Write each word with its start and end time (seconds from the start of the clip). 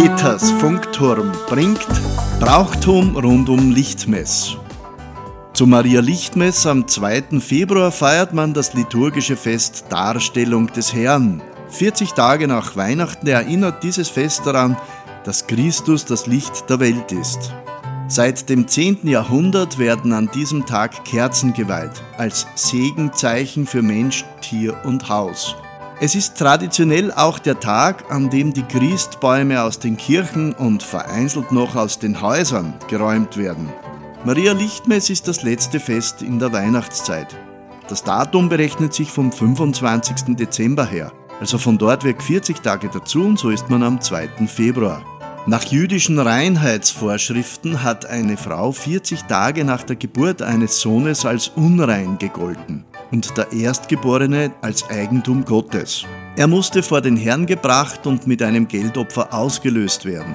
Peters 0.00 0.52
Funkturm 0.52 1.32
bringt 1.48 1.84
Brauchtum 2.38 3.16
rund 3.16 3.48
um 3.48 3.72
Lichtmess. 3.72 4.56
Zu 5.54 5.66
Maria 5.66 6.00
Lichtmess 6.00 6.68
am 6.68 6.86
2. 6.86 7.40
Februar 7.40 7.90
feiert 7.90 8.32
man 8.32 8.54
das 8.54 8.74
liturgische 8.74 9.34
Fest 9.34 9.86
Darstellung 9.88 10.68
des 10.68 10.94
Herrn. 10.94 11.42
40 11.70 12.12
Tage 12.12 12.46
nach 12.46 12.76
Weihnachten 12.76 13.26
erinnert 13.26 13.82
dieses 13.82 14.08
Fest 14.08 14.42
daran, 14.46 14.76
dass 15.24 15.48
Christus 15.48 16.04
das 16.04 16.28
Licht 16.28 16.70
der 16.70 16.78
Welt 16.78 17.10
ist. 17.10 17.52
Seit 18.06 18.48
dem 18.48 18.68
10. 18.68 19.00
Jahrhundert 19.02 19.80
werden 19.80 20.12
an 20.12 20.30
diesem 20.32 20.64
Tag 20.64 21.04
Kerzen 21.06 21.54
geweiht, 21.54 22.04
als 22.16 22.46
Segenzeichen 22.54 23.66
für 23.66 23.82
Mensch, 23.82 24.24
Tier 24.42 24.76
und 24.84 25.08
Haus. 25.08 25.56
Es 26.00 26.14
ist 26.14 26.36
traditionell 26.36 27.10
auch 27.10 27.40
der 27.40 27.58
Tag, 27.58 28.08
an 28.08 28.30
dem 28.30 28.52
die 28.52 28.62
Christbäume 28.62 29.64
aus 29.64 29.80
den 29.80 29.96
Kirchen 29.96 30.52
und 30.52 30.84
vereinzelt 30.84 31.50
noch 31.50 31.74
aus 31.74 31.98
den 31.98 32.22
Häusern 32.22 32.74
geräumt 32.86 33.36
werden. 33.36 33.68
Maria 34.24 34.52
Lichtmess 34.52 35.10
ist 35.10 35.26
das 35.26 35.42
letzte 35.42 35.80
Fest 35.80 36.22
in 36.22 36.38
der 36.38 36.52
Weihnachtszeit. 36.52 37.36
Das 37.88 38.04
Datum 38.04 38.48
berechnet 38.48 38.94
sich 38.94 39.10
vom 39.10 39.32
25. 39.32 40.36
Dezember 40.36 40.86
her. 40.86 41.10
Also 41.40 41.58
von 41.58 41.78
dort 41.78 42.04
weg 42.04 42.22
40 42.22 42.62
Tage 42.62 42.88
dazu 42.92 43.24
und 43.24 43.36
so 43.36 43.50
ist 43.50 43.68
man 43.68 43.82
am 43.82 44.00
2. 44.00 44.46
Februar. 44.46 45.02
Nach 45.46 45.64
jüdischen 45.64 46.20
Reinheitsvorschriften 46.20 47.82
hat 47.82 48.06
eine 48.06 48.36
Frau 48.36 48.70
40 48.70 49.22
Tage 49.24 49.64
nach 49.64 49.82
der 49.82 49.96
Geburt 49.96 50.42
eines 50.42 50.80
Sohnes 50.80 51.26
als 51.26 51.48
unrein 51.48 52.18
gegolten 52.18 52.84
und 53.10 53.36
der 53.36 53.52
Erstgeborene 53.52 54.52
als 54.62 54.88
Eigentum 54.90 55.44
Gottes. 55.44 56.04
Er 56.36 56.46
musste 56.46 56.82
vor 56.82 57.00
den 57.00 57.16
Herrn 57.16 57.46
gebracht 57.46 58.06
und 58.06 58.26
mit 58.26 58.42
einem 58.42 58.68
Geldopfer 58.68 59.32
ausgelöst 59.32 60.04
werden. 60.04 60.34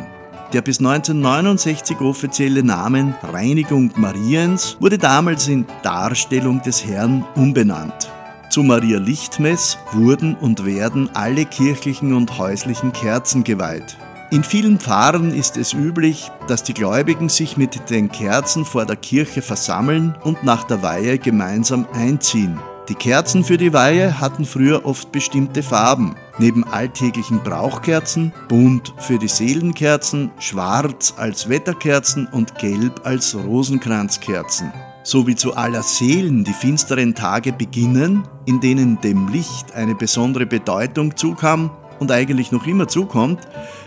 Der 0.53 0.61
bis 0.61 0.79
1969 0.79 1.99
offizielle 2.01 2.63
Name 2.63 3.15
Reinigung 3.23 3.91
Mariens 3.95 4.77
wurde 4.79 4.97
damals 4.97 5.47
in 5.47 5.65
Darstellung 5.81 6.61
des 6.61 6.85
Herrn 6.85 7.25
umbenannt. 7.35 8.11
Zu 8.49 8.61
Maria 8.61 8.99
Lichtmess 8.99 9.79
wurden 9.93 10.35
und 10.35 10.63
werden 10.63 11.09
alle 11.15 11.45
kirchlichen 11.45 12.13
und 12.13 12.37
häuslichen 12.37 12.93
Kerzen 12.93 13.43
geweiht. 13.43 13.97
In 14.33 14.43
vielen 14.43 14.79
Pfarren 14.79 15.31
ist 15.31 15.57
es 15.57 15.73
üblich, 15.73 16.31
dass 16.47 16.63
die 16.63 16.73
Gläubigen 16.73 17.29
sich 17.29 17.55
mit 17.55 17.91
den 17.91 18.11
Kerzen 18.11 18.65
vor 18.65 18.83
der 18.83 18.95
Kirche 18.95 19.43
versammeln 19.43 20.17
und 20.23 20.43
nach 20.43 20.63
der 20.63 20.81
Weihe 20.81 21.19
gemeinsam 21.19 21.85
einziehen. 21.93 22.59
Die 22.89 22.95
Kerzen 22.95 23.43
für 23.43 23.57
die 23.57 23.73
Weihe 23.73 24.19
hatten 24.19 24.45
früher 24.45 24.87
oft 24.87 25.11
bestimmte 25.11 25.61
Farben. 25.61 26.15
Neben 26.39 26.63
alltäglichen 26.63 27.43
Brauchkerzen, 27.43 28.33
bunt 28.49 28.95
für 28.97 29.19
die 29.19 29.27
Seelenkerzen, 29.27 30.31
schwarz 30.39 31.13
als 31.15 31.47
Wetterkerzen 31.47 32.25
und 32.25 32.57
gelb 32.57 33.01
als 33.03 33.35
Rosenkranzkerzen. 33.35 34.73
So 35.03 35.27
wie 35.27 35.35
zu 35.35 35.55
aller 35.55 35.83
Seelen 35.83 36.43
die 36.43 36.53
finsteren 36.53 37.13
Tage 37.13 37.53
beginnen, 37.53 38.23
in 38.47 38.61
denen 38.61 38.99
dem 39.01 39.27
Licht 39.27 39.75
eine 39.75 39.93
besondere 39.93 40.47
Bedeutung 40.47 41.15
zukam 41.15 41.69
und 42.03 42.11
eigentlich 42.11 42.51
noch 42.51 42.67
immer 42.67 42.89
zukommt, 42.89 43.39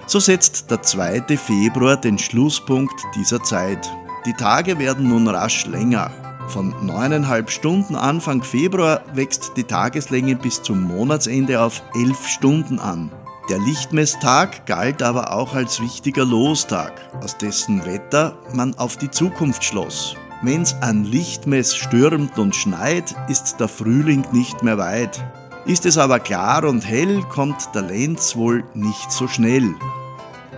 so 0.07 0.19
setzt 0.21 0.71
der 0.71 0.81
2. 0.81 1.37
Februar 1.37 1.99
den 1.99 2.19
Schlusspunkt 2.19 2.95
dieser 3.15 3.43
Zeit. 3.43 3.93
Die 4.25 4.33
Tage 4.33 4.79
werden 4.79 5.09
nun 5.09 5.29
rasch 5.29 5.67
länger. 5.67 6.11
Von 6.49 6.75
neuneinhalb 6.81 7.51
Stunden 7.51 7.95
Anfang 7.95 8.43
Februar 8.43 9.03
wächst 9.13 9.53
die 9.57 9.65
Tageslänge 9.65 10.35
bis 10.37 10.63
zum 10.63 10.83
Monatsende 10.83 11.61
auf 11.61 11.83
elf 11.95 12.27
Stunden 12.27 12.79
an. 12.79 13.13
Der 13.51 13.59
Lichtmesstag 13.59 14.65
galt 14.65 15.03
aber 15.03 15.35
auch 15.35 15.55
als 15.55 15.81
wichtiger 15.81 16.25
Lostag, 16.25 16.93
aus 17.23 17.37
dessen 17.37 17.85
Wetter 17.85 18.39
man 18.55 18.79
auf 18.79 18.97
die 18.97 19.11
Zukunft 19.11 19.63
schloss. 19.63 20.17
Wenn's 20.41 20.75
an 20.81 21.05
Lichtmess 21.05 21.77
stürmt 21.77 22.39
und 22.39 22.57
schneit, 22.57 23.15
ist 23.29 23.61
der 23.61 23.69
Frühling 23.69 24.25
nicht 24.33 24.63
mehr 24.63 24.79
weit. 24.79 25.23
Ist 25.67 25.85
es 25.85 25.99
aber 25.99 26.21
klar 26.21 26.63
und 26.63 26.87
hell, 26.87 27.25
kommt 27.29 27.75
der 27.75 27.83
Lenz 27.83 28.37
wohl 28.37 28.63
nicht 28.75 29.11
so 29.11 29.27
schnell. 29.27 29.75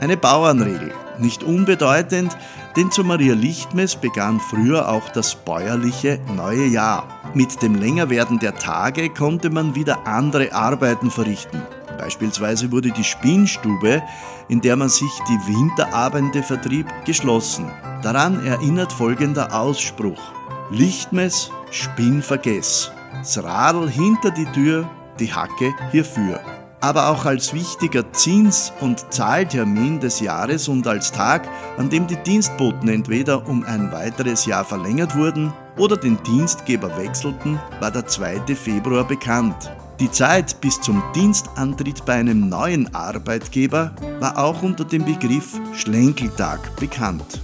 Eine 0.01 0.19
Bauernregel, 0.19 0.93
nicht 1.19 1.43
unbedeutend, 1.43 2.37
denn 2.77 2.91
zu 2.91 3.05
Maria 3.05 3.33
Lichtmess 3.33 3.97
begann 3.97 4.39
früher 4.39 4.87
auch 4.87 5.09
das 5.09 5.35
bäuerliche 5.35 6.21
neue 6.37 6.67
Jahr. 6.67 7.09
Mit 7.33 7.63
dem 7.63 7.75
Längerwerden 7.75 8.39
der 8.39 8.57
Tage 8.57 9.09
konnte 9.09 9.49
man 9.49 9.75
wieder 9.75 10.07
andere 10.07 10.53
Arbeiten 10.53 11.11
verrichten. 11.11 11.63
Beispielsweise 11.97 12.71
wurde 12.71 12.91
die 12.91 13.03
Spinnstube, 13.03 14.03
in 14.49 14.61
der 14.61 14.77
man 14.77 14.91
sich 14.91 15.11
die 15.27 15.53
Winterabende 15.55 16.43
vertrieb, 16.43 16.87
geschlossen. 17.07 17.71
Daran 18.03 18.45
erinnert 18.45 18.93
folgender 18.93 19.55
Ausspruch. 19.59 20.21
Lichtmess, 20.71 21.51
Spinn 21.71 22.23
vergess. 22.23 22.93
Das 23.15 23.43
Radl 23.43 23.89
hinter 23.91 24.31
die 24.31 24.45
Tür, 24.45 24.89
die 25.19 25.33
Hacke 25.33 25.75
hierfür. 25.91 26.41
Aber 26.81 27.09
auch 27.09 27.25
als 27.25 27.53
wichtiger 27.53 28.13
Zins- 28.13 28.73
und 28.81 29.13
Zahltermin 29.13 29.99
des 29.99 30.21
Jahres 30.21 30.69
und 30.69 30.87
als 30.87 31.11
Tag, 31.11 31.49
an 31.77 31.91
dem 31.91 32.07
die 32.07 32.17
Dienstboten 32.17 32.89
entweder 32.89 33.49
um 33.49 33.65
ein 33.65 33.91
weiteres 33.91 34.47
Jahr 34.47 34.65
verlängert 34.65 35.17
wurden 35.17 35.53
oder 35.77 35.97
den 35.97 36.23
Dienstgeber 36.23 36.97
wechselten, 36.97 37.59
war 37.81 37.91
der 37.91 38.07
2. 38.07 38.55
Februar 38.55 39.05
bekannt. 39.05 39.73
Die 39.99 40.11
Zeit 40.11 40.61
bis 40.61 40.81
zum 40.81 41.03
Dienstantritt 41.17 42.05
bei 42.05 42.15
einem 42.15 42.49
neuen 42.49 42.95
Arbeitgeber 42.95 43.93
war 44.21 44.39
auch 44.39 44.63
unter 44.63 44.85
dem 44.85 45.05
Begriff 45.05 45.61
Schlenkeltag 45.75 46.77
bekannt. 46.77 47.43